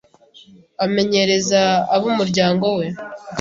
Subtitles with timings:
[0.85, 1.61] amenyereza
[1.95, 2.85] ab’umuryango we.